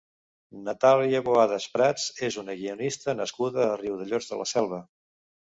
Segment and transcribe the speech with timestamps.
[0.69, 4.83] Natàlia Boadas Prats és una guionista nascuda a Riudellots de la Selva.